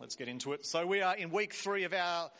[0.00, 0.64] Let's get into it.
[0.64, 2.30] So, we are in week three of our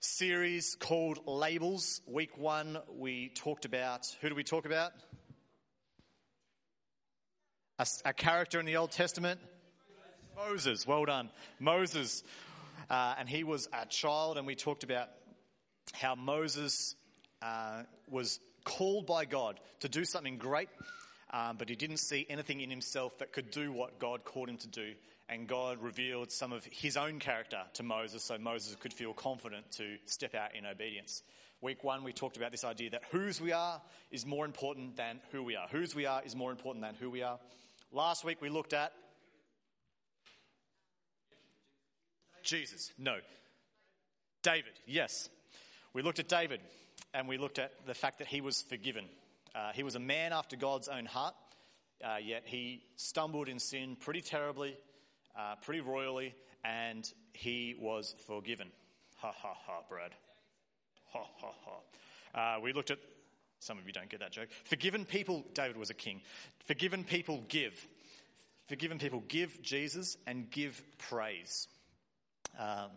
[0.00, 2.02] series called Labels.
[2.06, 4.92] Week one, we talked about who do we talk about?
[7.78, 9.40] A, a character in the Old Testament?
[10.36, 10.86] Moses.
[10.86, 11.30] Well done.
[11.58, 12.22] Moses.
[12.90, 15.08] Uh, and he was a child, and we talked about
[15.94, 16.96] how Moses
[17.40, 20.68] uh, was called by God to do something great,
[21.32, 24.58] um, but he didn't see anything in himself that could do what God called him
[24.58, 24.92] to do
[25.30, 29.70] and God revealed some of his own character to Moses so Moses could feel confident
[29.72, 31.22] to step out in obedience.
[31.60, 33.80] Week one, we talked about this idea that whose we are
[34.10, 35.68] is more important than who we are.
[35.70, 37.38] Whose we are is more important than who we are.
[37.92, 38.92] Last week, we looked at
[42.42, 42.90] Jesus.
[42.98, 43.18] No.
[44.42, 45.28] David, yes.
[45.92, 46.60] We looked at David
[47.14, 49.04] and we looked at the fact that he was forgiven.
[49.54, 51.34] Uh, he was a man after God's own heart,
[52.02, 54.76] uh, yet he stumbled in sin pretty terribly
[55.36, 56.34] uh, pretty royally,
[56.64, 58.68] and he was forgiven.
[59.16, 60.12] Ha ha ha, Brad.
[61.12, 62.56] Ha ha ha.
[62.56, 62.98] Uh, we looked at,
[63.58, 64.48] some of you don't get that joke.
[64.64, 66.20] Forgiven people, David was a king.
[66.66, 67.74] Forgiven people give.
[68.68, 71.66] Forgiven people give Jesus and give praise.
[72.58, 72.90] Um,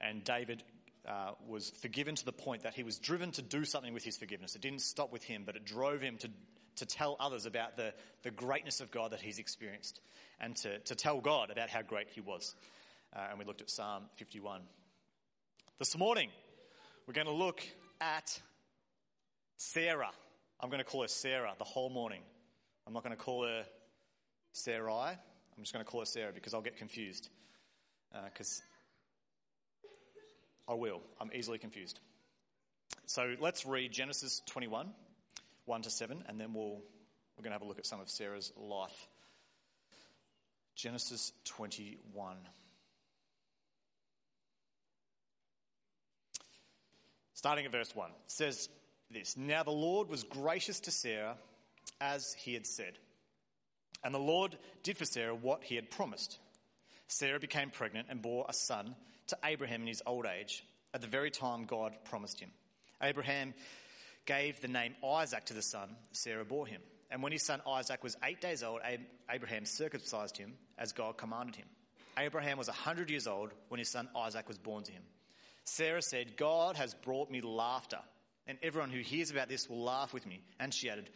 [0.00, 0.62] and David
[1.06, 4.16] uh, was forgiven to the point that he was driven to do something with his
[4.16, 4.54] forgiveness.
[4.54, 6.28] It didn't stop with him, but it drove him to,
[6.76, 10.00] to tell others about the, the greatness of God that he's experienced
[10.40, 12.54] and to, to tell God about how great He was.
[13.14, 14.62] Uh, and we looked at Psalm 51.
[15.78, 16.30] This morning,
[17.06, 17.62] we're going to look
[18.00, 18.40] at
[19.56, 20.10] Sarah.
[20.60, 22.22] I'm going to call her Sarah the whole morning.
[22.86, 23.64] I'm not going to call her
[24.52, 25.10] Sarai.
[25.10, 27.28] I'm just going to call her Sarah because I'll get confused.
[28.24, 28.62] Because
[30.68, 31.00] uh, I will.
[31.20, 32.00] I'm easily confused.
[33.06, 34.88] So let's read Genesis 21,
[35.66, 36.82] 1 to 7, and then we'll,
[37.36, 39.08] we're going to have a look at some of Sarah's life.
[40.74, 42.36] Genesis 21.
[47.34, 48.68] Starting at verse 1, it says
[49.10, 51.36] this Now the Lord was gracious to Sarah
[52.00, 52.98] as he had said.
[54.02, 56.38] And the Lord did for Sarah what he had promised.
[57.08, 58.94] Sarah became pregnant and bore a son
[59.28, 62.50] to Abraham in his old age, at the very time God promised him.
[63.02, 63.54] Abraham
[64.26, 66.80] gave the name Isaac to the son Sarah bore him.
[67.10, 68.80] And when his son Isaac was eight days old,
[69.28, 71.66] Abraham circumcised him as God commanded him.
[72.16, 75.02] Abraham was a hundred years old when his son Isaac was born to him.
[75.64, 77.98] Sarah said, God has brought me laughter,
[78.46, 80.42] and everyone who hears about this will laugh with me.
[80.58, 81.10] And she added,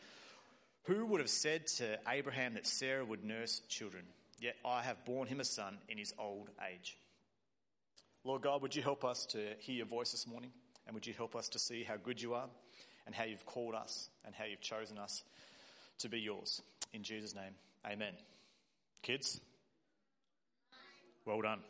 [0.84, 4.04] Who would have said to Abraham that Sarah would nurse children?
[4.40, 6.98] Yet I have borne him a son in his old age.
[8.24, 10.50] Lord God, would you help us to hear your voice this morning?
[10.86, 12.48] And would you help us to see how good you are
[13.06, 15.24] and how you've called us and how you've chosen us
[15.98, 16.62] to be yours.
[16.92, 17.54] In Jesus' name,
[17.86, 18.14] amen.
[19.02, 19.40] Kids,
[21.24, 21.60] well done.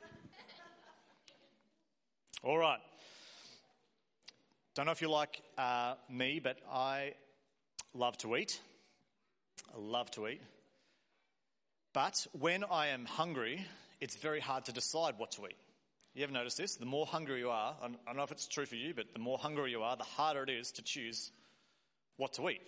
[2.42, 2.80] All right.
[4.74, 7.14] Don't know if you're like uh, me, but I
[7.94, 8.60] love to eat.
[9.74, 10.42] I love to eat.
[11.92, 13.64] But when I am hungry,
[14.00, 15.56] it's very hard to decide what to eat.
[16.14, 16.76] You ever noticed this?
[16.76, 19.18] The more hungry you are, I don't know if it's true for you, but the
[19.18, 21.32] more hungry you are, the harder it is to choose
[22.18, 22.62] what to eat.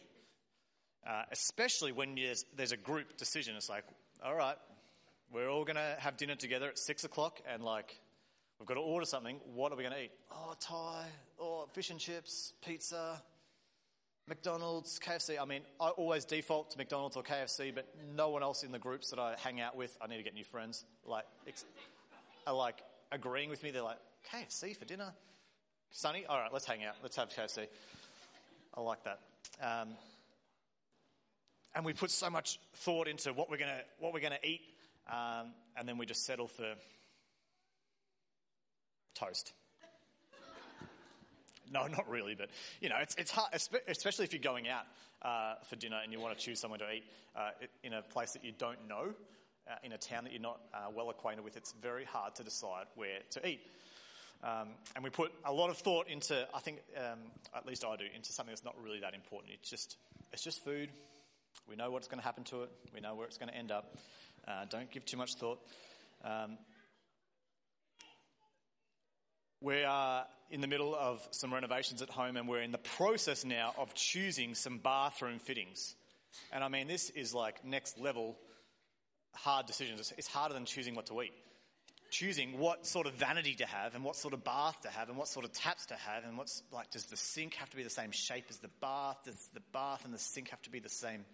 [1.09, 2.19] Uh, especially when
[2.57, 3.55] there's a group decision.
[3.55, 3.84] It's like,
[4.25, 4.57] all right,
[5.33, 8.01] we're all going to have dinner together at six o'clock and like,
[8.59, 9.39] we've got to order something.
[9.55, 10.13] What are we going to eat?
[10.33, 11.05] Oh, Thai,
[11.39, 13.23] oh, fish and chips, pizza,
[14.28, 15.41] McDonald's, KFC.
[15.41, 17.87] I mean, I always default to McDonald's or KFC, but
[18.17, 20.34] no one else in the groups that I hang out with, I need to get
[20.34, 21.27] new friends, like,
[22.49, 23.71] are like agreeing with me.
[23.71, 23.99] They're like,
[24.33, 25.12] KFC for dinner?
[25.91, 26.25] Sunny?
[26.27, 26.97] All right, let's hang out.
[27.03, 27.67] Let's have KFC.
[28.75, 29.21] I like that.
[29.62, 29.89] Um,
[31.75, 34.62] and we put so much thought into what we're gonna what we're gonna eat,
[35.11, 36.75] um, and then we just settle for
[39.15, 39.53] toast.
[41.72, 42.49] No, not really, but
[42.81, 43.53] you know, it's it's hard,
[43.89, 44.84] especially if you're going out
[45.22, 47.03] uh, for dinner and you want to choose somewhere to eat
[47.34, 47.50] uh,
[47.83, 49.15] in a place that you don't know,
[49.71, 51.56] uh, in a town that you're not uh, well acquainted with.
[51.56, 53.60] It's very hard to decide where to eat.
[54.45, 57.18] Um, and we put a lot of thought into, I think, um,
[57.54, 59.53] at least I do, into something that's not really that important.
[59.54, 59.97] It's just,
[60.33, 60.91] it's just food.
[61.68, 62.71] We know what's going to happen to it.
[62.95, 63.97] We know where it's going to end up.
[64.47, 65.59] Uh, don't give too much thought.
[66.24, 66.59] Um,
[69.60, 73.45] we are in the middle of some renovations at home and we're in the process
[73.45, 75.95] now of choosing some bathroom fittings.
[76.53, 78.36] And I mean, this is like next level
[79.36, 80.12] hard decisions.
[80.16, 81.33] It's harder than choosing what to eat.
[82.10, 85.18] Choosing what sort of vanity to have and what sort of bath to have and
[85.18, 87.83] what sort of taps to have and what's like, does the sink have to be
[87.83, 89.18] the same shape as the bath?
[89.24, 91.24] Does the bath and the sink have to be the same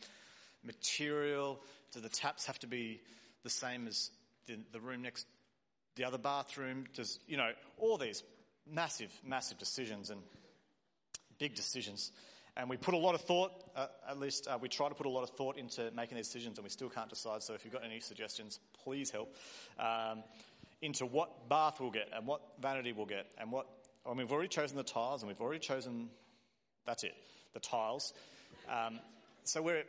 [0.65, 1.61] material?
[1.93, 3.01] Do the taps have to be
[3.43, 4.11] the same as
[4.47, 5.27] the, the room next
[5.97, 6.87] the other bathroom?
[6.95, 8.23] Does, you know, all these
[8.71, 10.21] massive, massive decisions and
[11.39, 12.13] big decisions.
[12.57, 15.07] And we put a lot of thought, uh, at least uh, we try to put
[15.07, 17.43] a lot of thought into making these decisions, and we still can't decide.
[17.43, 19.35] So if you've got any suggestions, please help.
[19.79, 20.23] Um,
[20.83, 23.67] into what bath we'll get, and what vanity we'll get, and what.
[24.05, 26.11] I mean, we've already chosen the tiles, and we've already chosen.
[26.85, 27.15] That's it,
[27.55, 28.13] the tiles.
[28.69, 28.99] Um,
[29.45, 29.85] so we're,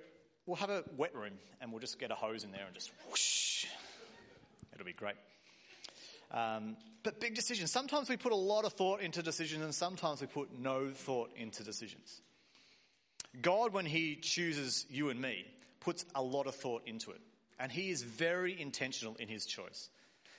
[0.45, 2.91] we'll have a wet room, and we'll just get a hose in there and just
[3.09, 3.65] whoosh.
[4.73, 5.15] It'll be great.
[6.31, 7.71] Um, but big decisions.
[7.71, 11.31] Sometimes we put a lot of thought into decisions, and sometimes we put no thought
[11.35, 12.21] into decisions.
[13.41, 15.45] God, when He chooses you and me,
[15.79, 17.21] puts a lot of thought into it.
[17.59, 19.89] And He is very intentional in His choice.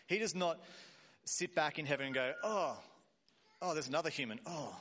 [0.06, 0.60] He does not
[1.24, 2.78] sit back in heaven and go, oh,
[3.62, 4.38] oh, there's another human.
[4.46, 4.74] Oh,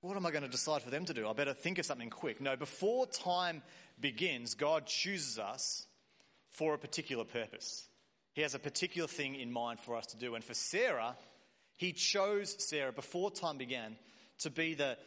[0.00, 1.26] what am I going to decide for them to do?
[1.26, 2.40] I better think of something quick.
[2.40, 3.62] No, before time
[3.98, 5.86] begins, God chooses us
[6.50, 7.86] for a particular purpose.
[8.34, 10.34] He has a particular thing in mind for us to do.
[10.34, 11.16] And for Sarah,
[11.76, 13.96] he chose Sarah before time began
[14.40, 14.98] to be the,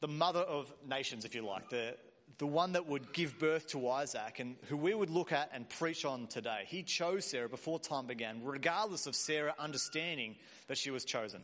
[0.00, 1.96] the mother of nations, if you like, the,
[2.38, 5.68] the one that would give birth to Isaac and who we would look at and
[5.68, 6.64] preach on today.
[6.66, 10.36] He chose Sarah before time began, regardless of Sarah understanding
[10.68, 11.40] that she was chosen.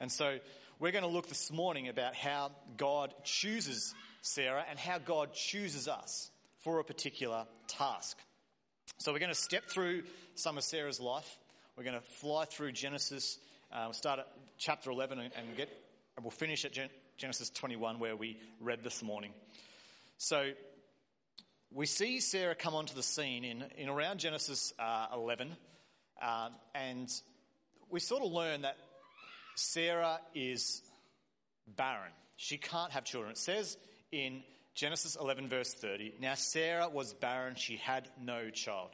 [0.00, 0.38] And so
[0.78, 5.88] we're going to look this morning about how God chooses Sarah and how God chooses
[5.88, 6.30] us
[6.60, 8.18] for a particular task.
[8.98, 11.38] So we're going to step through some of Sarah's life.
[11.76, 13.38] We're going to fly through Genesis.
[13.72, 15.68] Uh, we'll start at chapter 11 and, get,
[16.16, 19.32] and we'll finish at Gen- Genesis 21 where we read this morning.
[20.18, 20.52] So
[21.72, 25.56] we see Sarah come onto the scene in, in around Genesis uh, 11,
[26.22, 27.10] uh, and
[27.90, 28.76] we sort of learn that
[29.56, 30.80] Sarah is
[31.66, 32.12] barren.
[32.36, 33.32] She can't have children.
[33.32, 33.76] It says
[34.12, 34.44] in
[34.76, 38.90] Genesis 11, verse 30, now Sarah was barren, she had no child.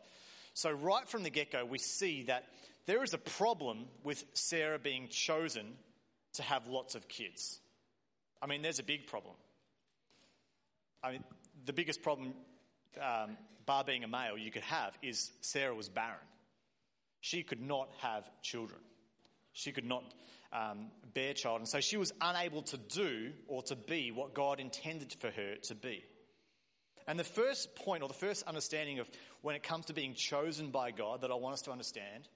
[0.55, 2.47] So, right from the get go, we see that
[2.87, 5.75] there is a problem with Sarah being chosen
[6.35, 7.61] to have lots of kids.
[8.45, 9.33] I mean, there's a big problem.
[11.03, 11.25] I mean,
[11.65, 12.35] the biggest problem,
[13.01, 16.19] um, bar being a male, you could have is Sarah was barren.
[17.23, 18.81] She could not have children.
[19.55, 20.05] She could not
[20.53, 21.61] um, bear child.
[21.61, 25.55] And so she was unable to do or to be what God intended for her
[25.63, 26.05] to be.
[27.09, 29.09] And the first point or the first understanding of
[29.41, 32.29] when it comes to being chosen by God that I want us to understand,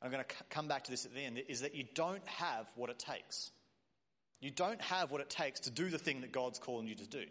[0.00, 2.70] I'm going to come back to this at the end, is that you don't have
[2.74, 3.50] what it takes.
[4.40, 7.06] You don't have what it takes to do the thing that God's calling you to
[7.06, 7.24] do.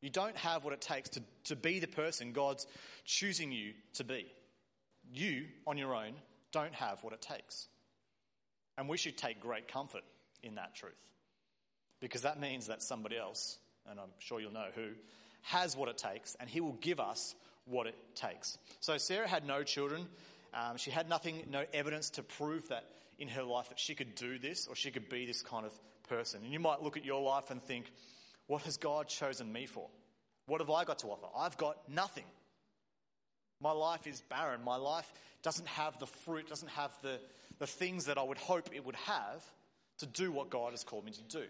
[0.00, 2.66] You don't have what it takes to, to be the person God's
[3.04, 4.26] choosing you to be.
[5.12, 6.12] You, on your own,
[6.52, 7.68] don't have what it takes.
[8.76, 10.02] And we should take great comfort
[10.42, 10.92] in that truth.
[12.00, 13.58] Because that means that somebody else,
[13.90, 14.90] and I'm sure you'll know who,
[15.42, 17.34] has what it takes, and he will give us
[17.64, 18.58] what it takes.
[18.80, 20.06] So Sarah had no children.
[20.54, 22.84] Um, she had nothing, no evidence to prove that
[23.18, 25.72] in her life that she could do this or she could be this kind of
[26.08, 26.42] person.
[26.44, 27.90] And you might look at your life and think,
[28.46, 29.88] what has God chosen me for?
[30.46, 31.26] What have I got to offer?
[31.36, 32.24] I've got nothing.
[33.60, 34.62] My life is barren.
[34.62, 35.10] My life
[35.42, 37.18] doesn't have the fruit, doesn't have the,
[37.58, 39.44] the things that I would hope it would have
[39.98, 41.44] to do what God has called me to do.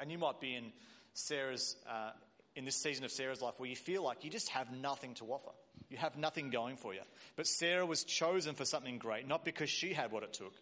[0.00, 0.72] And you might be in
[1.14, 2.10] Sarah's, uh,
[2.56, 5.26] in this season of Sarah's life where you feel like you just have nothing to
[5.26, 5.52] offer.
[5.92, 7.02] You have nothing going for you.
[7.36, 10.54] But Sarah was chosen for something great, not because she had what it took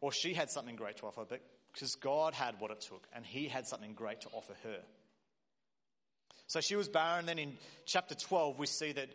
[0.00, 1.40] or she had something great to offer, but
[1.72, 4.78] because God had what it took and He had something great to offer her.
[6.46, 7.26] So she was barren.
[7.26, 9.08] Then in chapter 12, we see that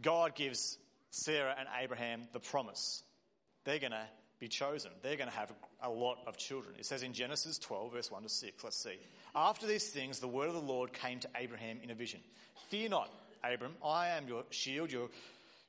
[0.00, 0.78] God gives
[1.10, 3.02] Sarah and Abraham the promise.
[3.64, 4.06] They're going to
[4.40, 4.90] be chosen.
[5.02, 5.52] They're going to have
[5.82, 6.76] a lot of children.
[6.78, 8.64] It says in Genesis 12, verse 1 to 6.
[8.64, 8.96] Let's see.
[9.34, 12.20] After these things, the word of the Lord came to Abraham in a vision.
[12.68, 13.10] Fear not,
[13.44, 15.08] Abram, I am your shield, your,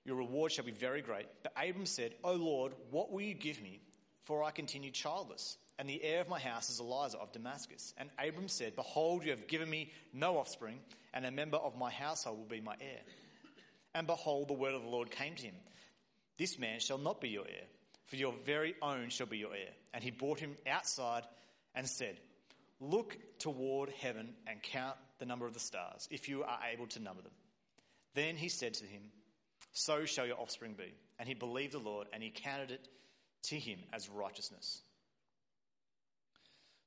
[0.06, 1.28] your reward shall be very great.
[1.42, 3.82] But Abram said, O Lord, what will you give me?
[4.24, 7.94] For I continue childless and the heir of my house is Eliezer of Damascus.
[7.98, 10.80] And Abram said, Behold, you have given me no offspring,
[11.14, 13.02] and a member of my household will be my heir.
[13.96, 15.56] And behold, the word of the Lord came to him
[16.38, 17.66] This man shall not be your heir,
[18.06, 19.70] for your very own shall be your heir.
[19.94, 21.24] And he brought him outside
[21.76, 22.20] and said,
[22.80, 27.00] Look toward heaven and count the number of the stars, if you are able to
[27.00, 27.32] number them.
[28.14, 29.02] Then he said to him,
[29.72, 30.94] So shall your offspring be.
[31.20, 32.88] And he believed the Lord, and he counted it
[33.44, 34.82] to him as righteousness.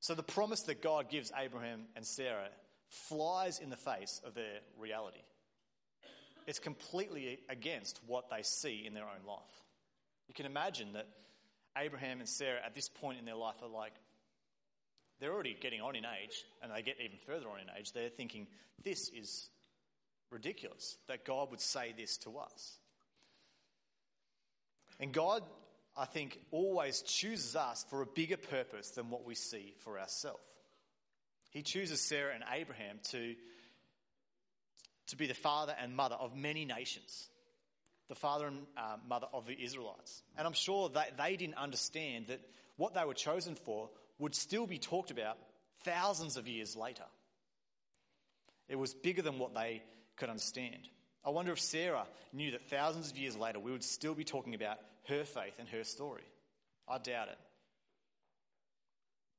[0.01, 2.49] So the promise that God gives Abraham and Sarah
[2.89, 5.23] flies in the face of their reality.
[6.47, 9.41] It's completely against what they see in their own life.
[10.29, 11.09] You can imagine that
[11.77, 13.93] Abraham and Sarah at this point in their life are like,
[15.19, 17.93] they're already getting on in age, and they get even further on in age.
[17.93, 18.47] They're thinking,
[18.85, 19.49] this is
[20.31, 22.79] ridiculous that God would say this to us.
[24.99, 25.43] And God,
[25.97, 30.41] I think, always chooses us for a bigger purpose than what we see for ourselves.
[31.51, 33.35] He chooses Sarah and Abraham to,
[35.09, 37.29] to be the father and mother of many nations,
[38.09, 40.23] the father and uh, mother of the Israelites.
[40.37, 42.41] And I'm sure that they didn't understand that
[42.77, 45.39] what they were chosen for would still be talked about
[45.83, 47.05] thousands of years later.
[48.69, 49.83] It was bigger than what they
[50.17, 50.89] could understand.
[51.25, 54.55] I wonder if Sarah knew that thousands of years later we would still be talking
[54.55, 56.25] about her faith and her story.
[56.89, 57.39] I doubt it.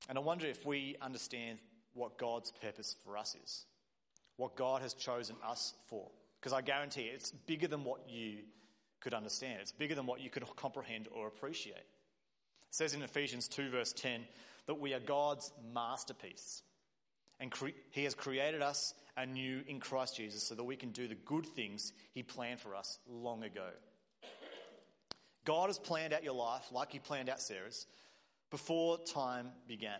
[0.09, 1.59] And I wonder if we understand
[1.93, 3.65] what God's purpose for us is,
[4.37, 6.09] what God has chosen us for.
[6.39, 8.39] Because I guarantee it's bigger than what you
[8.99, 11.75] could understand, it's bigger than what you could comprehend or appreciate.
[11.75, 11.85] It
[12.71, 14.21] says in Ephesians 2, verse 10,
[14.67, 16.61] that we are God's masterpiece.
[17.39, 21.07] And cre- He has created us anew in Christ Jesus so that we can do
[21.07, 23.69] the good things He planned for us long ago.
[25.45, 27.85] God has planned out your life like He planned out Sarah's
[28.51, 29.99] before time began.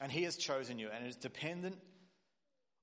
[0.00, 1.76] And He has chosen you, and it's dependent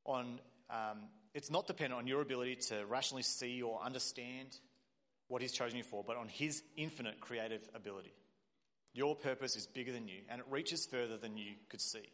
[0.06, 1.00] on, um,
[1.34, 4.58] it's not dependent on your ability to rationally see or understand
[5.28, 8.14] what He's chosen you for, but on His infinite creative ability.
[8.94, 12.10] Your purpose is bigger than you, and it reaches further than you could see.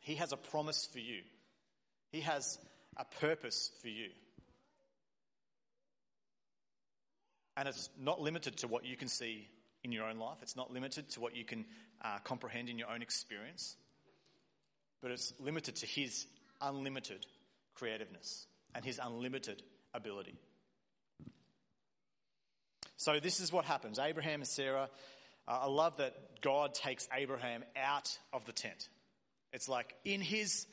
[0.00, 1.22] He has a promise for you,
[2.10, 2.58] He has
[2.96, 4.08] a purpose for you.
[7.56, 9.46] And it's not limited to what you can see
[9.82, 11.64] in your own life, it's not limited to what you can
[12.02, 13.76] uh, comprehend in your own experience,
[15.02, 16.26] but it's limited to His
[16.60, 17.26] unlimited
[17.74, 19.62] creativeness and His unlimited
[19.94, 20.38] ability.
[22.96, 24.90] So, this is what happens Abraham and Sarah.
[25.50, 28.88] I love that God takes Abraham out of the tent.
[29.52, 30.66] It's like in his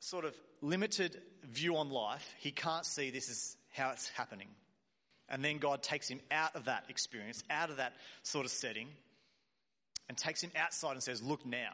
[0.00, 4.48] sort of limited view on life, he can't see this is how it's happening.
[5.28, 8.88] And then God takes him out of that experience, out of that sort of setting,
[10.08, 11.72] and takes him outside and says, Look now.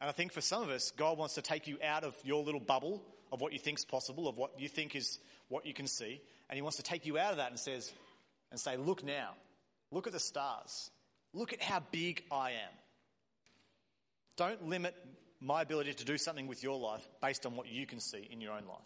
[0.00, 2.42] And I think for some of us, God wants to take you out of your
[2.42, 5.74] little bubble of what you think is possible, of what you think is what you
[5.74, 7.92] can see, and He wants to take you out of that and says,
[8.50, 9.34] and say, Look now.
[9.90, 10.90] Look at the stars.
[11.32, 12.72] Look at how big I am.
[14.36, 14.94] Don't limit
[15.40, 18.40] my ability to do something with your life based on what you can see in
[18.40, 18.78] your own life.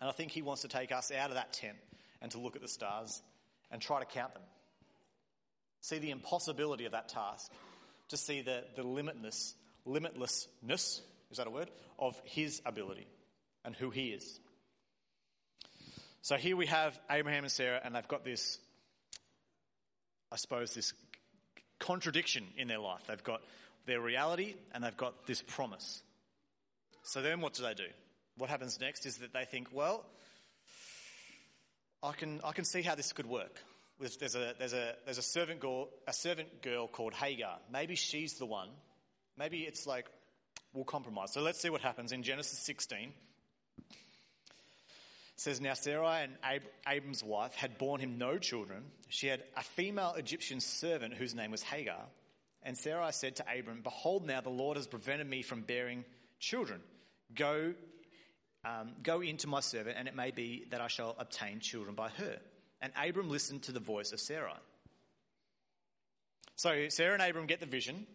[0.00, 1.76] And I think he wants to take us out of that tent
[2.20, 3.22] and to look at the stars
[3.70, 4.42] and try to count them.
[5.80, 7.50] See the impossibility of that task,
[8.08, 9.54] to see the, the limitless,
[9.86, 11.00] limitlessness,
[11.30, 13.06] is that a word, of his ability
[13.64, 14.40] and who he is.
[16.20, 18.58] So here we have Abraham and Sarah, and they've got this,
[20.32, 20.94] I suppose, this
[21.78, 23.02] contradiction in their life.
[23.06, 23.42] They've got
[23.86, 26.02] their reality and they've got this promise.
[27.02, 27.88] So then what do they do?
[28.38, 30.04] what happens next is that they think, well,
[32.02, 33.62] I can, I can see how this could work.
[34.00, 37.58] There's a, there's a, there's a, servant girl, a servant girl called Hagar.
[37.72, 38.68] Maybe she's the one.
[39.38, 40.06] Maybe it's like,
[40.72, 41.32] we'll compromise.
[41.32, 43.12] So let's see what happens in Genesis 16.
[45.42, 48.84] Says, Now Sarai and Ab- Abram's wife had borne him no children.
[49.08, 52.04] She had a female Egyptian servant whose name was Hagar.
[52.62, 56.04] And Sarai said to Abram, Behold, now the Lord has prevented me from bearing
[56.38, 56.80] children.
[57.34, 57.74] Go
[58.64, 62.10] um, Go into my servant, and it may be that I shall obtain children by
[62.10, 62.38] her.
[62.80, 64.54] And Abram listened to the voice of Sarai.
[66.54, 68.06] So Sarah and Abram get the vision,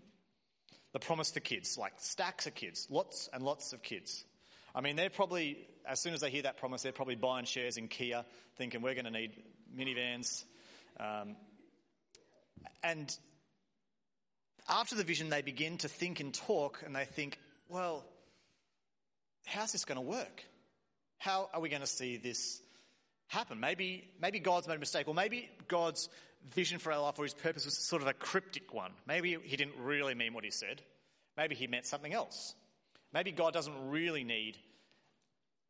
[0.93, 4.23] the promise to kids, like stacks of kids, lots and lots of kids.
[4.73, 7.77] I mean, they're probably, as soon as they hear that promise, they're probably buying shares
[7.77, 8.25] in Kia,
[8.57, 9.31] thinking we're going to need
[9.75, 10.43] minivans.
[10.99, 11.35] Um,
[12.83, 13.15] and
[14.67, 17.39] after the vision, they begin to think and talk, and they think,
[17.69, 18.05] well,
[19.45, 20.43] how's this going to work?
[21.17, 22.61] How are we going to see this
[23.27, 23.59] happen?
[23.59, 26.09] Maybe, maybe God's made a mistake, or maybe God's
[26.53, 28.91] vision for our life or his purpose was sort of a cryptic one.
[29.07, 30.81] Maybe he didn't really mean what he said.
[31.35, 32.53] Maybe he meant something else.
[33.13, 34.57] Maybe God doesn't really need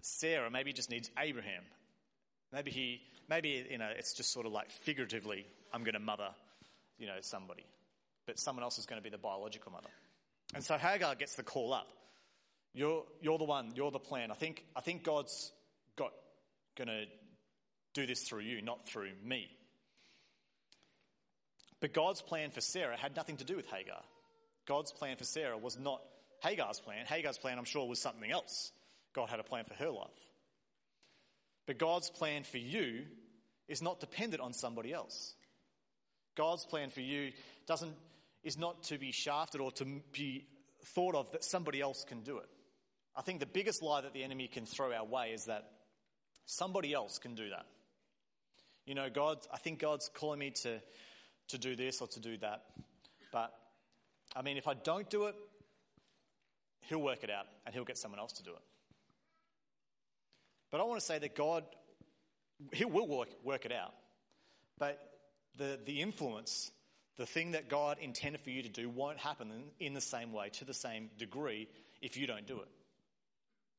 [0.02, 0.50] Sarah.
[0.50, 1.64] Maybe just needs Abraham.
[2.52, 6.30] Maybe he, maybe, you know, it's just sort of like figuratively, I'm going to mother,
[6.98, 7.66] you know, somebody.
[8.26, 9.90] But someone else is going to be the biological mother.
[10.54, 11.88] And so Hagar gets the call up.
[12.74, 14.32] You're, you're the one, you're the plan.
[14.32, 15.52] I think, I think God's
[15.96, 16.12] got
[16.78, 17.06] going to
[17.94, 19.50] do this through you, not through me.
[21.80, 24.02] But God's plan for Sarah had nothing to do with Hagar.
[24.68, 26.02] God's plan for Sarah was not
[26.42, 27.06] Hagar's plan.
[27.06, 28.72] Hagar's plan, I'm sure, was something else.
[29.18, 30.08] God had a plan for her life.
[31.66, 33.02] But God's plan for you
[33.68, 35.34] is not dependent on somebody else.
[36.36, 37.32] God's plan for you
[37.66, 37.96] doesn't,
[38.44, 40.46] is not to be shafted or to be
[40.86, 42.48] thought of that somebody else can do it.
[43.16, 45.68] I think the biggest lie that the enemy can throw our way is that
[46.46, 47.66] somebody else can do that.
[48.86, 50.80] You know, God, I think God's calling me to,
[51.48, 52.66] to do this or to do that.
[53.32, 53.52] But,
[54.36, 55.36] I mean, if I don't do it,
[56.82, 58.62] He'll work it out and He'll get someone else to do it.
[60.72, 61.64] But I want to say that God,
[62.74, 63.94] He will work, work it out.
[64.78, 65.00] But
[65.58, 66.72] the, the influence,
[67.18, 70.34] the thing that God intended for you to do, won't happen in, in the same
[70.34, 71.68] way, to the same degree,
[72.02, 72.68] if you don't do it.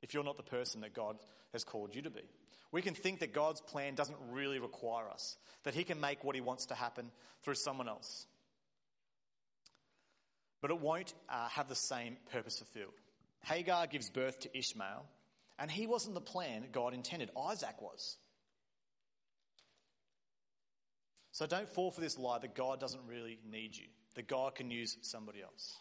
[0.02, 1.16] If you're not the person that God
[1.52, 2.22] has called you to be.
[2.70, 6.34] We can think that God's plan doesn't really require us, that He can make what
[6.34, 7.10] He wants to happen
[7.42, 8.26] through someone else.
[10.60, 12.94] But it won't uh, have the same purpose fulfilled.
[13.44, 15.06] Hagar gives birth to Ishmael,
[15.58, 18.16] and he wasn't the plan God intended, Isaac was.
[21.32, 24.70] So don't fall for this lie that God doesn't really need you, that God can
[24.70, 25.76] use somebody else.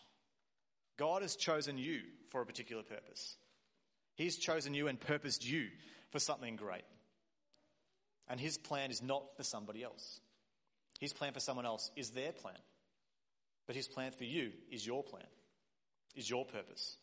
[0.98, 3.38] God has chosen you for a particular purpose.
[4.16, 5.68] He's chosen you and purposed you
[6.12, 6.84] for something great.
[8.28, 10.20] And his plan is not for somebody else.
[11.00, 12.58] His plan for someone else is their plan.
[13.68, 15.28] But his plan for you is your plan,
[16.16, 16.98] is your purpose.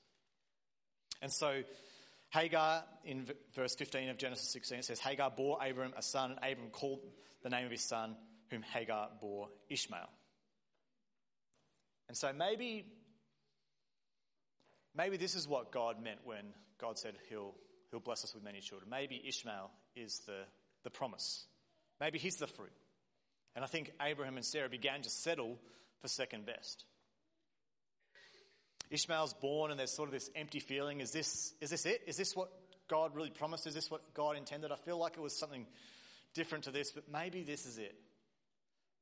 [1.22, 1.62] And so
[2.34, 6.52] Hagar, in verse 15 of Genesis 16, it says, Hagar bore Abram a son, and
[6.52, 6.98] Abram called
[7.44, 8.16] the name of his son,
[8.50, 10.10] whom Hagar bore Ishmael.
[12.08, 12.86] And so maybe,
[14.96, 16.44] maybe this is what God meant when
[16.80, 17.54] God said he'll,
[17.92, 18.90] he'll bless us with many children.
[18.90, 20.40] Maybe Ishmael is the,
[20.82, 21.46] the promise.
[22.00, 22.72] Maybe he's the fruit.
[23.54, 25.56] And I think Abraham and Sarah began to settle
[26.00, 26.84] for second best.
[28.94, 31.00] Ishmael's born and there's sort of this empty feeling.
[31.00, 32.02] Is this, is this it?
[32.06, 32.50] Is this what
[32.88, 33.66] God really promised?
[33.66, 34.70] Is this what God intended?
[34.70, 35.66] I feel like it was something
[36.32, 37.94] different to this, but maybe this is it.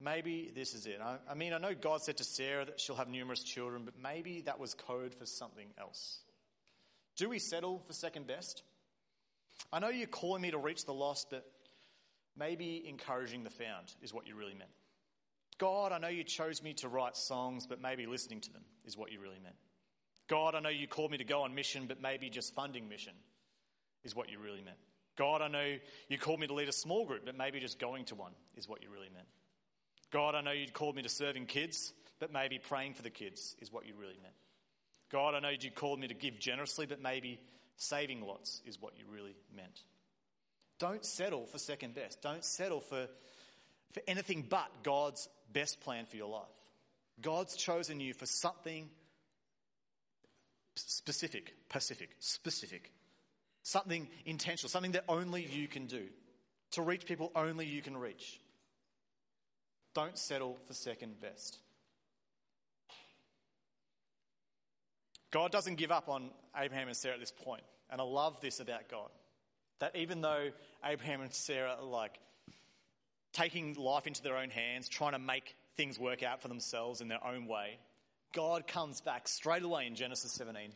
[0.00, 0.99] Maybe this is it.
[1.00, 3.94] I, I mean, I know God said to Sarah that she'll have numerous children, but
[4.02, 6.18] maybe that was code for something else.
[7.16, 8.62] Do we settle for second best?
[9.72, 11.46] I know you're calling me to reach the lost, but
[12.37, 14.70] maybe encouraging the found is what you really meant.
[15.58, 18.96] God, I know you chose me to write songs, but maybe listening to them is
[18.96, 19.55] what you really meant.
[20.28, 23.14] God, I know you called me to go on mission, but maybe just funding mission
[24.04, 24.78] is what you really meant.
[25.16, 25.76] God, I know
[26.08, 28.68] you called me to lead a small group, but maybe just going to one is
[28.68, 29.26] what you really meant.
[30.11, 33.56] God, I know you called me to serving kids, but maybe praying for the kids
[33.61, 34.35] is what you really meant.
[35.11, 37.38] God, I know you called me to give generously, but maybe
[37.76, 39.82] saving lots is what you really meant.
[40.78, 42.22] Don't settle for second best.
[42.22, 43.06] Don't settle for,
[43.92, 46.42] for anything but God's best plan for your life.
[47.20, 48.88] God's chosen you for something
[50.74, 52.92] specific, pacific, specific,
[53.62, 56.04] something intentional, something that only you can do,
[56.72, 58.40] to reach people only you can reach.
[59.94, 61.58] Don't settle for second best.
[65.30, 67.62] God doesn't give up on Abraham and Sarah at this point.
[67.90, 69.08] And I love this about God.
[69.80, 70.50] That even though
[70.85, 72.18] Abraham and Sarah are like
[73.32, 77.08] taking life into their own hands, trying to make things work out for themselves in
[77.08, 77.78] their own way,
[78.33, 80.73] God comes back straight away in Genesis 17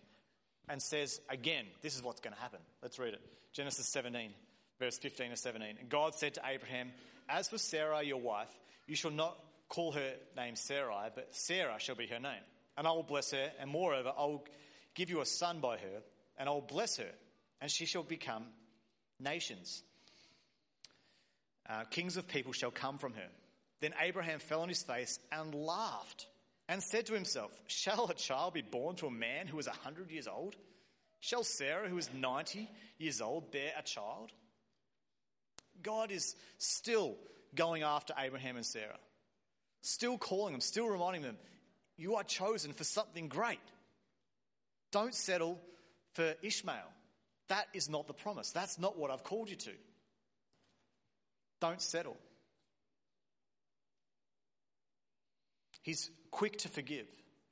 [0.69, 2.61] and says, again, this is what's going to happen.
[2.83, 3.21] Let's read it.
[3.53, 4.31] Genesis 17,
[4.79, 5.77] verse 15 to 17.
[5.81, 6.91] And God said to Abraham,
[7.29, 8.51] As for Sarah, your wife,
[8.87, 9.39] you shall not
[9.69, 12.43] call her name Sarai, but Sarah shall be her name
[12.77, 14.45] and I will bless her, and moreover, I will
[14.95, 16.03] give you a son by her,
[16.39, 17.11] and I will bless her,
[17.61, 18.45] and she shall become
[19.19, 19.83] nations.
[21.69, 23.29] Uh, kings of people shall come from her.
[23.81, 26.27] Then Abraham fell on his face and laughed,
[26.69, 29.73] and said to himself, Shall a child be born to a man who is a
[29.73, 30.57] hundred years old?
[31.21, 34.33] Shall Sarah, who is ninety years old, bear a child?
[35.83, 37.17] God is still
[37.55, 38.99] going after Abraham and Sarah,
[39.83, 41.37] still calling them, still reminding them,
[41.97, 43.61] you are chosen for something great.
[44.93, 45.59] Don't settle
[46.13, 46.93] for Ishmael.
[47.49, 48.51] That is not the promise.
[48.53, 49.71] That's not what I've called you to.
[51.61, 52.17] Don't settle.
[55.87, 57.07] He's quick to forgive.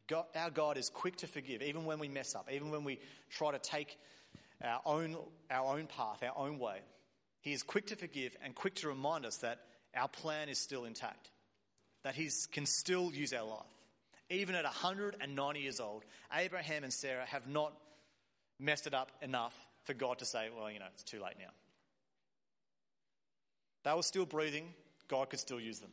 [0.09, 2.99] God, our God is quick to forgive, even when we mess up, even when we
[3.31, 3.97] try to take
[4.63, 5.17] our own,
[5.51, 6.81] our own path, our own way.
[7.41, 9.61] He is quick to forgive and quick to remind us that
[9.97, 11.31] our plan is still intact,
[12.03, 13.75] that He can still use our life
[14.31, 17.73] even at 190 years old, Abraham and Sarah have not
[18.59, 21.51] messed it up enough for God to say, well, you know, it's too late now.
[23.85, 24.73] They were still breathing,
[25.09, 25.91] God could still use them.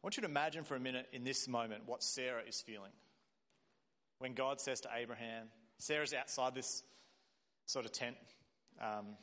[0.00, 2.92] I want you to imagine for a minute in this moment what Sarah is feeling.
[4.18, 5.46] When God says to Abraham,
[5.78, 6.82] Sarah's outside this
[7.66, 8.16] sort of tent.
[8.80, 9.16] Um,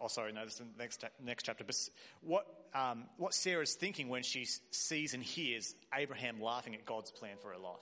[0.00, 1.64] Oh, sorry, no, this is the next, next chapter.
[1.64, 1.76] But
[2.20, 7.36] what, um, what Sarah's thinking when she sees and hears Abraham laughing at God's plan
[7.42, 7.80] for her life.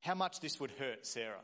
[0.00, 1.42] How much this would hurt Sarah.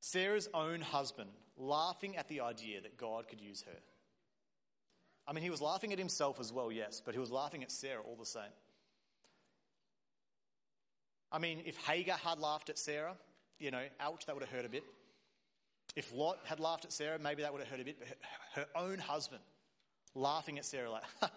[0.00, 3.78] Sarah's own husband laughing at the idea that God could use her.
[5.26, 7.70] I mean, he was laughing at himself as well, yes, but he was laughing at
[7.70, 8.42] Sarah all the same.
[11.32, 13.16] I mean, if Hagar had laughed at Sarah,
[13.58, 14.84] you know, ouch, that would have hurt a bit.
[15.96, 17.98] If Lot had laughed at Sarah, maybe that would have hurt a bit.
[17.98, 18.08] But
[18.54, 19.42] her, own husband
[20.14, 21.02] laughing at Sarah, like,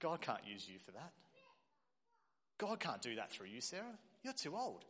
[0.00, 1.12] God can't use you for that.
[2.58, 3.98] God can't do that through you, Sarah.
[4.22, 4.84] You're too old.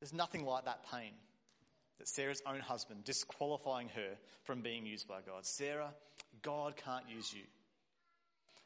[0.00, 1.12] There's nothing like that pain
[2.00, 5.44] that Sarah's own husband disqualifying her from being used by God.
[5.44, 5.92] Sarah,
[6.40, 7.42] God can't use you.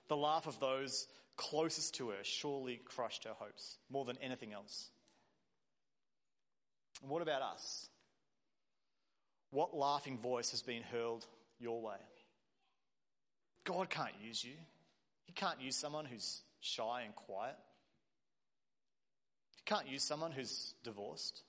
[0.07, 4.89] The laugh of those closest to her surely crushed her hopes more than anything else.
[7.03, 7.89] And what about us?
[9.51, 11.27] What laughing voice has been hurled
[11.59, 11.97] your way?
[13.65, 14.55] God can't use you.
[15.25, 17.57] He can't use someone who's shy and quiet.
[19.57, 21.43] He can't use someone who's divorced.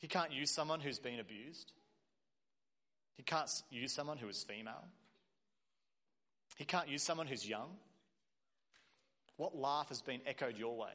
[0.00, 1.72] He can't use someone who's been abused.
[3.16, 4.84] He can't use someone who is female.
[6.56, 7.68] He can't use someone who's young.
[9.36, 10.92] What laugh has been echoed your way?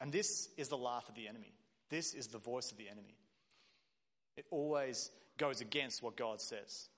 [0.00, 1.52] And this is the laugh of the enemy.
[1.88, 3.16] This is the voice of the enemy.
[4.36, 6.88] It always goes against what God says.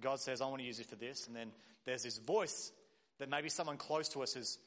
[0.00, 1.26] God says, I want to use it for this.
[1.26, 1.52] And then
[1.84, 2.72] there's this voice
[3.18, 4.58] that maybe someone close to us has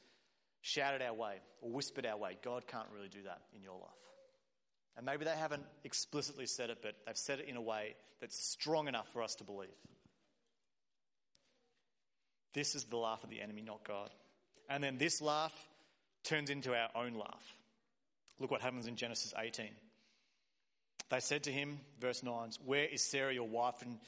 [0.62, 2.36] shouted our way or whispered our way.
[2.42, 3.90] God can't really do that in your life.
[4.96, 8.36] And maybe they haven't explicitly said it, but they've said it in a way that's
[8.36, 9.68] strong enough for us to believe.
[12.52, 14.10] This is the laugh of the enemy, not God.
[14.68, 15.54] And then this laugh
[16.24, 17.54] turns into our own laugh.
[18.40, 19.68] Look what happens in Genesis 18.
[21.10, 23.80] They said to him, verse 9, Where is Sarah, your wife?
[23.82, 23.98] And,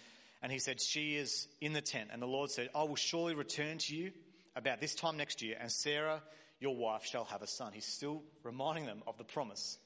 [0.42, 2.10] and he said, She is in the tent.
[2.12, 4.12] And the Lord said, I will surely return to you
[4.56, 6.22] about this time next year, and Sarah,
[6.58, 7.72] your wife, shall have a son.
[7.72, 9.78] He's still reminding them of the promise.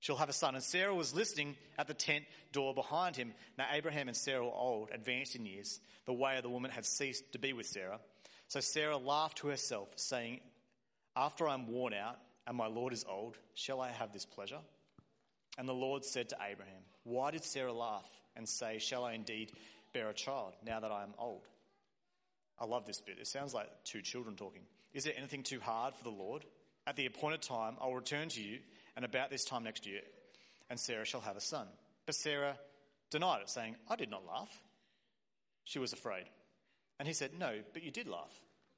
[0.00, 0.54] She'll have a son.
[0.54, 3.32] And Sarah was listening at the tent door behind him.
[3.58, 5.80] Now Abraham and Sarah were old, advanced in years.
[6.04, 7.98] The way of the woman had ceased to be with Sarah.
[8.48, 10.40] So Sarah laughed to herself, saying,
[11.16, 14.60] After I'm worn out and my Lord is old, shall I have this pleasure?
[15.58, 19.52] And the Lord said to Abraham, Why did Sarah laugh and say, Shall I indeed
[19.92, 21.42] bear a child now that I am old?
[22.58, 23.18] I love this bit.
[23.20, 24.62] It sounds like two children talking.
[24.94, 26.44] Is there anything too hard for the Lord?
[26.86, 28.58] At the appointed time, I'll return to you,
[28.94, 30.00] and about this time next year,
[30.70, 31.66] and Sarah shall have a son.
[32.06, 32.56] But Sarah
[33.10, 34.62] denied it, saying, I did not laugh.
[35.64, 36.24] She was afraid.
[36.98, 38.32] And he said, No, but you did laugh.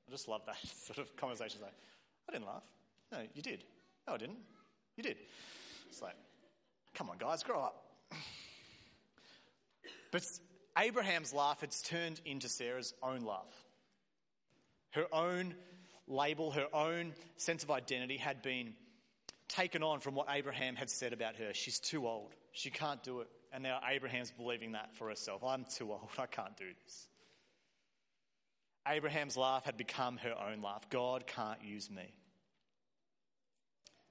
[0.09, 1.61] I just love that sort of conversation.
[1.63, 1.75] Like,
[2.29, 2.65] I didn't laugh.
[3.13, 3.65] No, you did.
[4.07, 4.39] No, I didn't.
[4.97, 5.19] You did.
[5.89, 6.17] It's like,
[6.95, 7.85] come on, guys, grow up.
[10.11, 10.25] But
[10.79, 13.58] Abraham's laugh had turned into Sarah's own laugh.
[14.91, 15.55] Her own
[16.07, 18.75] label, her own sense of identity had been
[19.49, 21.53] taken on from what Abraham had said about her.
[21.55, 22.35] She's too old.
[22.53, 23.29] She can't do it.
[23.53, 25.43] And now Abraham's believing that for herself.
[25.45, 26.09] I'm too old.
[26.19, 27.09] I can't do this.
[28.87, 30.89] Abraham's laugh had become her own laugh.
[30.89, 32.15] God can't use me.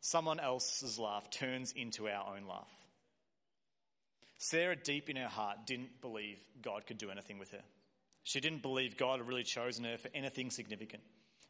[0.01, 2.69] Someone else's laugh turns into our own laugh.
[4.37, 7.63] Sarah, deep in her heart, didn't believe God could do anything with her.
[8.27, 11.01] She didn't believe God had really chosen her for anything significant.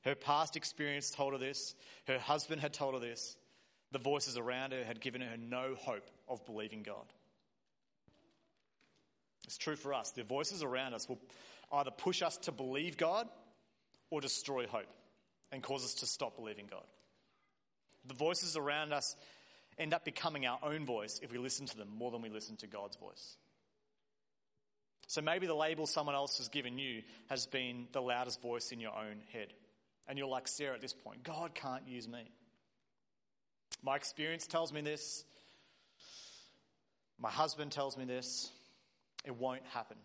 [0.04, 1.74] Her past experience told her this.
[2.06, 3.36] Her husband had told her this.
[3.94, 7.12] The voices around her had given her no hope of believing God.
[9.46, 10.12] It's true for us.
[10.12, 11.18] The voices around us will
[11.72, 13.28] either push us to believe God
[14.12, 14.94] or destroy hope
[15.52, 16.86] and cause us to stop believing God.
[18.06, 19.16] The voices around us
[19.80, 22.56] end up becoming our own voice if we listen to them more than we listen
[22.58, 23.38] to God's voice.
[25.08, 28.80] So maybe the label someone else has given you has been the loudest voice in
[28.80, 29.48] your own head.
[30.08, 32.30] And you're like Sarah at this point God can't use me.
[33.82, 35.24] My experience tells me this.
[37.20, 38.52] My husband tells me this.
[39.26, 39.98] It won't happen.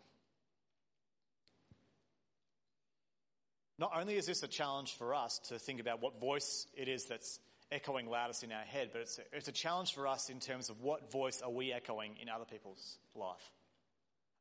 [3.79, 7.07] Not only is this a challenge for us to think about what voice it is
[7.07, 7.41] that's
[7.73, 10.71] echoing loudest in our head, but it's a, it's a challenge for us in terms
[10.71, 13.51] of what voice are we echoing in other people's life.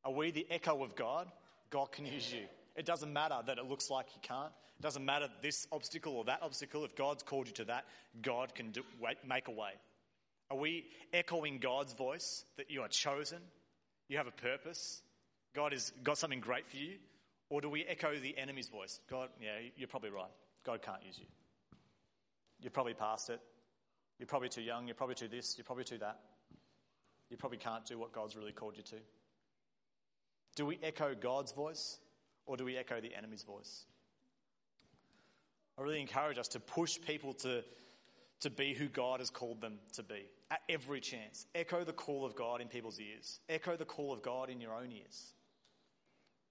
[0.03, 1.27] Are we the echo of God?
[1.69, 2.45] God can use you.
[2.75, 4.51] It doesn't matter that it looks like you can't.
[4.79, 6.85] It doesn't matter this obstacle or that obstacle.
[6.85, 7.85] If God's called you to that,
[8.21, 8.81] God can do,
[9.27, 9.71] make a way.
[10.49, 13.39] Are we echoing God's voice that you are chosen?
[14.09, 15.01] You have a purpose?
[15.55, 16.95] God has got something great for you?
[17.49, 18.99] Or do we echo the enemy's voice?
[19.09, 20.31] God, yeah, you're probably right.
[20.65, 21.25] God can't use you.
[22.61, 23.39] You're probably past it.
[24.19, 24.87] You're probably too young.
[24.87, 25.57] You're probably too this.
[25.57, 26.19] You're probably too that.
[27.29, 28.95] You probably can't do what God's really called you to.
[30.55, 31.99] Do we echo God's voice
[32.45, 33.85] or do we echo the enemy's voice?
[35.77, 37.63] I really encourage us to push people to
[38.41, 41.45] to be who God has called them to be at every chance.
[41.55, 44.73] Echo the call of God in people's ears, echo the call of God in your
[44.73, 45.33] own ears.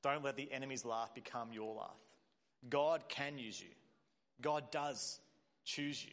[0.02, 1.98] Don't let the enemy's laugh become your laugh.
[2.68, 3.70] God can use you,
[4.40, 5.20] God does
[5.64, 6.12] choose you.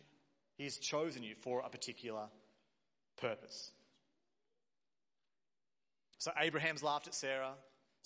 [0.58, 2.28] He has chosen you for a particular
[3.16, 3.72] purpose.
[6.18, 7.54] So Abraham's laughed at Sarah.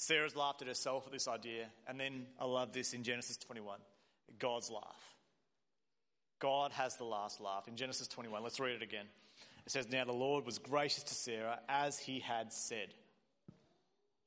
[0.02, 1.68] Sarah's laughed at herself at this idea.
[1.88, 3.78] And then I love this in Genesis 21
[4.40, 5.16] God's laugh.
[6.40, 7.68] God has the last laugh.
[7.68, 9.06] In Genesis 21, let's read it again.
[9.64, 12.96] It says, Now the Lord was gracious to Sarah as he had said.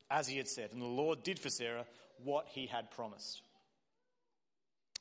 [0.09, 0.71] As he had said.
[0.73, 1.87] And the Lord did for Sarah
[2.23, 3.43] what he had promised.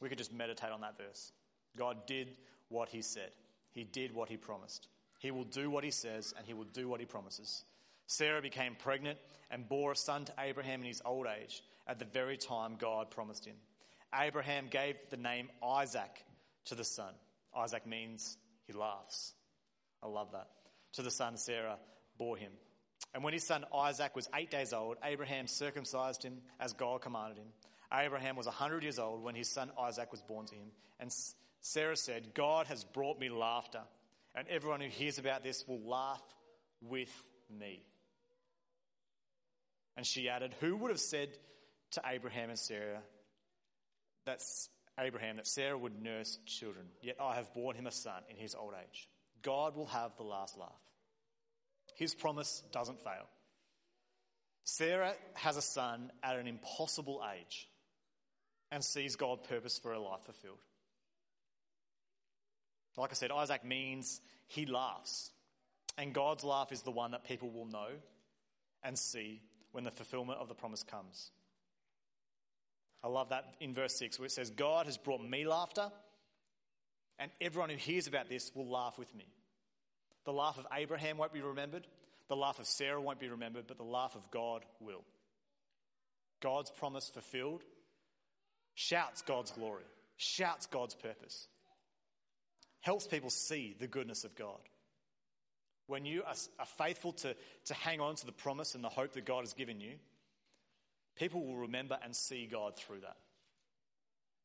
[0.02, 1.34] We could just meditate on that verse.
[1.78, 2.30] God did
[2.70, 3.30] what he said,
[3.70, 4.88] he did what he promised.
[5.20, 7.64] He will do what he says, and he will do what he promises.
[8.08, 9.18] Sarah became pregnant
[9.50, 13.12] and bore a son to Abraham in his old age at the very time God
[13.12, 13.56] promised him.
[14.14, 16.24] Abraham gave the name Isaac
[16.66, 17.14] to the son.
[17.56, 18.38] Isaac means
[18.68, 19.34] he laughs.
[20.02, 20.48] I love that.
[20.94, 21.78] To the son Sarah
[22.18, 22.52] bore him.
[23.14, 27.38] And when his son Isaac was eight days old, Abraham circumcised him as God commanded
[27.38, 27.48] him.
[27.94, 30.72] Abraham was a hundred years old when his son Isaac was born to him.
[31.00, 31.14] And
[31.62, 33.82] Sarah said, God has brought me laughter,
[34.36, 36.24] and everyone who hears about this will laugh
[36.82, 37.12] with
[37.50, 37.84] me.
[39.96, 41.30] And she added, Who would have said
[41.92, 43.02] to Abraham and Sarah
[44.26, 44.42] that
[45.00, 46.86] Abraham that Sarah would nurse children?
[47.02, 49.08] Yet I have borne him a son in his old age.
[49.42, 50.72] God will have the last laugh.
[51.96, 53.28] His promise doesn't fail.
[54.64, 57.68] Sarah has a son at an impossible age
[58.72, 60.62] and sees God's purpose for her life fulfilled.
[62.96, 65.32] Like I said, Isaac means he laughs.
[65.98, 67.90] And God's laugh is the one that people will know
[68.84, 69.42] and see
[69.74, 71.32] when the fulfillment of the promise comes.
[73.04, 75.92] I love that in verse 6 where it says, God has brought me laughter,
[77.20, 79.26] and everyone who hears about this will laugh with me.
[80.24, 81.86] The laugh of Abraham won't be remembered,
[82.30, 85.04] the laugh of Sarah won't be remembered, but the laugh of God will.
[86.40, 87.64] God's promise fulfilled
[88.76, 89.84] shouts God's glory,
[90.18, 91.48] shouts God's purpose,
[92.82, 94.60] helps people see the goodness of God.
[95.88, 99.14] When you are, are faithful to, to hang on to the promise and the hope
[99.14, 99.94] that God has given you,
[101.16, 103.18] people will remember and see God through that.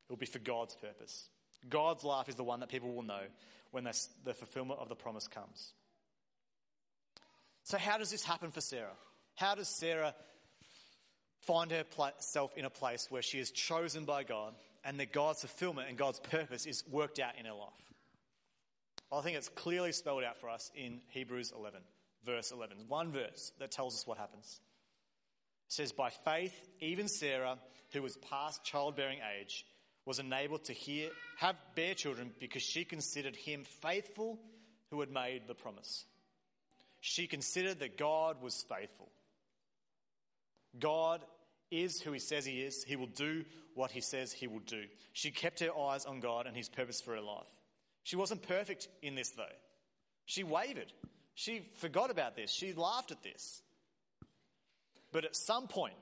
[0.09, 1.29] It will be for God's purpose.
[1.68, 3.22] God's life is the one that people will know
[3.70, 5.72] when the fulfillment of the promise comes.
[7.64, 8.96] So, how does this happen for Sarah?
[9.35, 10.14] How does Sarah
[11.42, 15.88] find herself in a place where she is chosen by God and that God's fulfillment
[15.88, 17.88] and God's purpose is worked out in her life?
[19.10, 21.80] I think it's clearly spelled out for us in Hebrews 11,
[22.24, 22.76] verse 11.
[22.88, 24.60] One verse that tells us what happens.
[25.68, 27.58] It says, By faith, even Sarah,
[27.92, 29.64] who was past childbearing age,
[30.04, 34.38] was enabled to hear, have bear children because she considered him faithful
[34.90, 36.04] who had made the promise.
[37.00, 39.08] She considered that God was faithful.
[40.78, 41.24] God
[41.70, 42.82] is who he says he is.
[42.84, 43.44] He will do
[43.74, 44.84] what he says he will do.
[45.12, 47.46] She kept her eyes on God and his purpose for her life.
[48.08, 49.44] She wasn't perfect in this, though.
[50.24, 50.90] She wavered.
[51.34, 52.50] She forgot about this.
[52.50, 53.60] She laughed at this.
[55.12, 55.92] But at some point,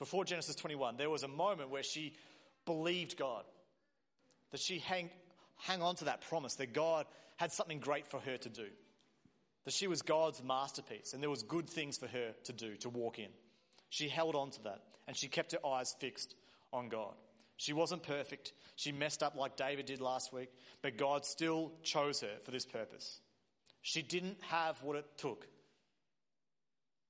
[0.00, 2.14] before Genesis 21, there was a moment where she
[2.66, 3.44] believed God.
[4.50, 5.08] That she hang,
[5.54, 8.66] hang on to that promise that God had something great for her to do.
[9.64, 12.88] That she was God's masterpiece and there was good things for her to do, to
[12.88, 13.30] walk in.
[13.88, 16.34] She held on to that and she kept her eyes fixed
[16.72, 17.14] on God.
[17.56, 18.52] She wasn't perfect.
[18.76, 22.66] She messed up like David did last week, but God still chose her for this
[22.66, 23.20] purpose.
[23.82, 25.46] She didn't have what it took.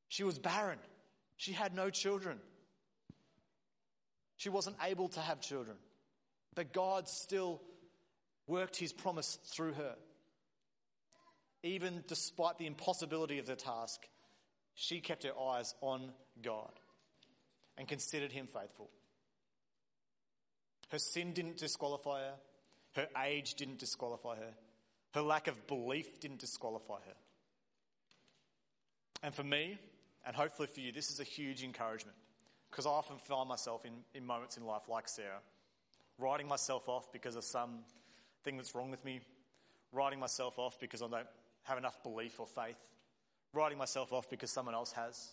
[0.08, 0.78] She was barren.
[1.36, 2.38] She had no children.
[4.36, 5.76] She wasn't able to have children.
[6.54, 7.62] But God still
[8.46, 9.94] worked his promise through her.
[11.62, 14.06] Even despite the impossibility of the task,
[14.74, 16.72] she kept her eyes on God
[17.78, 18.90] and considered him faithful.
[20.92, 22.34] Her sin didn't disqualify her.
[22.96, 24.52] Her age didn't disqualify her.
[25.14, 27.14] Her lack of belief didn't disqualify her.
[29.22, 29.78] And for me,
[30.26, 32.16] and hopefully for you, this is a huge encouragement
[32.70, 35.40] because I often find myself in, in moments in life like Sarah,
[36.18, 37.80] writing myself off because of some
[38.44, 39.20] thing that's wrong with me,
[39.92, 41.26] writing myself off because I don't
[41.62, 42.76] have enough belief or faith,
[43.54, 45.32] writing myself off because someone else has.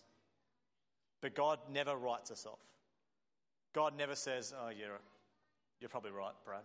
[1.20, 2.60] But God never writes us off.
[3.74, 4.86] God never says, oh, yeah,
[5.80, 6.62] you're probably right, Brad.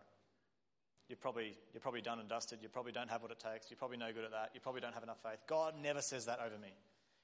[1.08, 2.60] You're probably, you're probably done and dusted.
[2.62, 3.69] You probably don't have what it takes.
[3.69, 4.51] You're probably no good at that.
[4.54, 5.39] You probably don't have enough faith.
[5.47, 6.73] God never says that over me.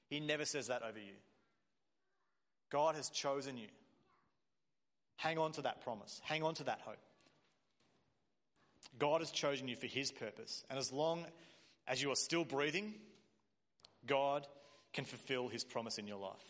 [0.08, 1.14] He never says that over you.
[2.70, 3.68] God has chosen you.
[5.16, 6.20] Hang on to that promise.
[6.24, 6.98] Hang on to that hope.
[8.98, 10.64] God has chosen you for His purpose.
[10.70, 11.24] And as long
[11.86, 12.94] as you are still breathing,
[14.06, 14.46] God
[14.92, 16.44] can fulfill His promise in your life.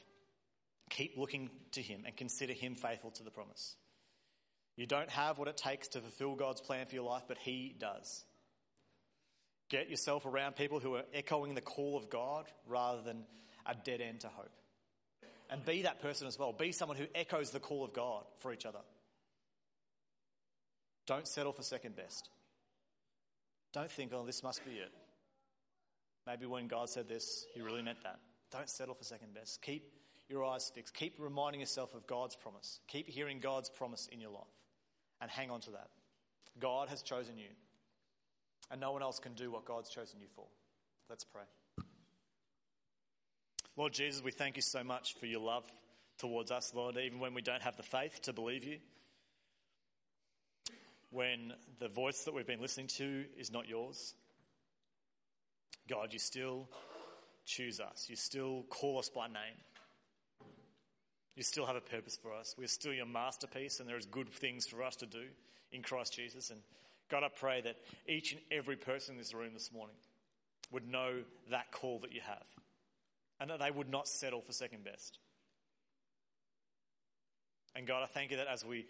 [0.91, 3.77] Keep looking to Him and consider Him faithful to the promise.
[4.77, 7.75] You don't have what it takes to fulfill God's plan for your life, but He
[7.79, 8.25] does.
[9.69, 13.25] Get yourself around people who are echoing the call of God rather than
[13.67, 14.53] a dead end to hope.
[15.51, 16.53] And be that person as well.
[16.53, 18.81] Be someone who echoes the call of God for each other.
[21.07, 22.31] Don't settle for second best.
[23.73, 24.93] Don't think, oh, this must be it.
[26.27, 28.21] Maybe when God said this, He really meant that.
[28.51, 29.61] Don't settle for second best.
[29.61, 29.91] Keep
[30.29, 30.95] your eyes fixed.
[30.95, 32.81] Keep reminding yourself of God's promise.
[32.89, 34.62] Keep hearing God's promise in your life
[35.23, 35.89] and hang on to that.
[36.61, 37.49] God has chosen you,
[38.71, 40.45] and no one else can do what God's chosen you for.
[41.09, 41.45] Let's pray.
[43.77, 45.65] Lord Jesus, we thank you so much for your love
[46.19, 48.79] towards us, Lord, even when we don't have the faith to believe you.
[51.11, 54.15] When the voice that we've been listening to is not yours.
[55.89, 56.69] God, you still
[57.45, 58.07] choose us.
[58.09, 59.59] You still call us by name.
[61.37, 62.55] You still have a purpose for us.
[62.59, 65.25] We're still your masterpiece, and there is good things for us to do
[65.73, 66.51] in Christ Jesus.
[66.51, 66.61] And
[67.11, 69.97] God, I pray that each and every person in this room this morning
[70.71, 72.47] would know that call that you have
[73.41, 75.19] and that they would not settle for second best.
[77.75, 78.87] And God, I thank you that as we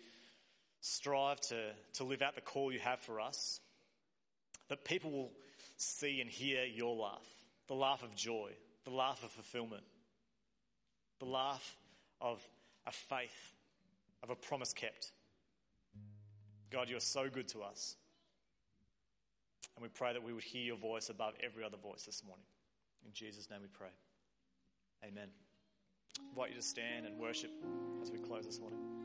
[0.81, 3.61] strive to, to live out the call you have for us,
[4.69, 5.33] that people will
[5.77, 7.27] see and hear your laugh
[7.69, 8.51] the laugh of joy,
[8.85, 9.85] the laugh of fulfillment,
[11.21, 11.77] the laugh
[12.23, 12.41] of
[12.87, 13.53] a faith,
[14.23, 15.13] of a promise kept.
[16.71, 17.97] God, you are so good to us.
[19.77, 22.47] And we pray that we would hear your voice above every other voice this morning.
[23.05, 23.89] In Jesus' name we pray.
[25.05, 25.29] Amen.
[26.19, 27.51] I invite you to stand and worship
[28.01, 29.02] as we close this morning.